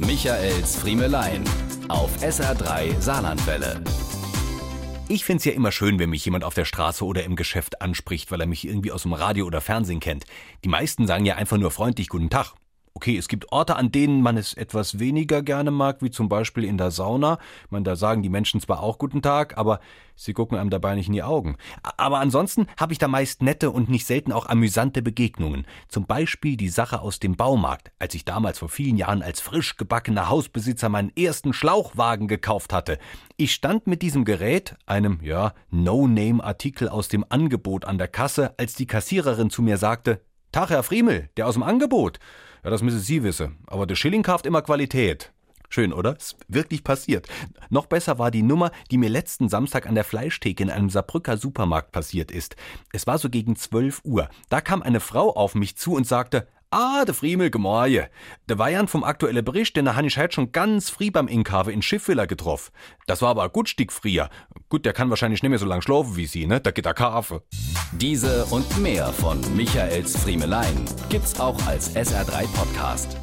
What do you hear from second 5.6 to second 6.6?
schön, wenn mich jemand auf